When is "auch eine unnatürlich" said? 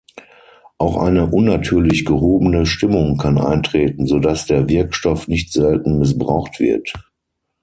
0.79-2.05